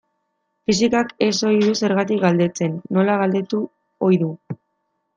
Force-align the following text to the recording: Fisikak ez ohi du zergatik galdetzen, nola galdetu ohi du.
Fisikak 0.69 1.11
ez 1.25 1.29
ohi 1.51 1.59
du 1.65 1.75
zergatik 1.83 2.23
galdetzen, 2.25 2.75
nola 2.99 3.21
galdetu 3.23 3.65
ohi 4.11 4.23
du. 4.27 4.35